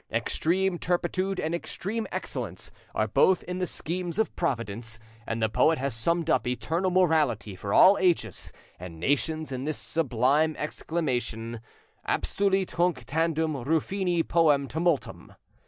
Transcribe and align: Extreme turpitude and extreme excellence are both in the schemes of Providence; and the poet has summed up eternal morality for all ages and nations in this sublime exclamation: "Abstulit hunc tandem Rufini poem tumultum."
Extreme 0.11 0.79
turpitude 0.79 1.39
and 1.39 1.53
extreme 1.53 2.07
excellence 2.11 2.71
are 2.95 3.07
both 3.07 3.43
in 3.43 3.59
the 3.59 3.67
schemes 3.67 4.17
of 4.17 4.35
Providence; 4.35 4.97
and 5.27 5.39
the 5.43 5.47
poet 5.47 5.77
has 5.77 5.93
summed 5.93 6.27
up 6.27 6.47
eternal 6.47 6.89
morality 6.89 7.55
for 7.55 7.71
all 7.71 7.99
ages 7.99 8.51
and 8.79 8.99
nations 8.99 9.51
in 9.51 9.65
this 9.65 9.77
sublime 9.77 10.55
exclamation: 10.57 11.61
"Abstulit 12.07 12.71
hunc 12.71 13.03
tandem 13.05 13.53
Rufini 13.55 14.23
poem 14.27 14.67
tumultum." 14.67 15.35